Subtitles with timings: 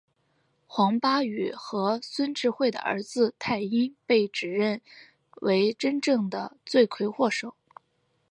[0.65, 4.81] 黄巴宇和孙智慧的儿子泰英被指认
[5.41, 7.53] 为真正的罪魁祸首。